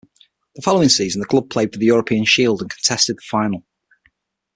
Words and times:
The 0.55 0.63
following 0.63 0.89
season 0.89 1.19
the 1.21 1.27
club 1.27 1.51
played 1.51 1.71
for 1.71 1.77
the 1.77 1.85
European 1.85 2.25
Shield, 2.25 2.61
and 2.61 2.71
contested 2.71 3.17
the 3.17 3.21
final. 3.21 3.63